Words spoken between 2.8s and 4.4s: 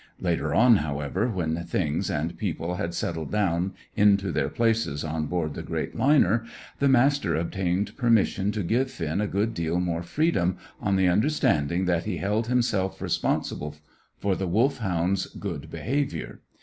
settled down into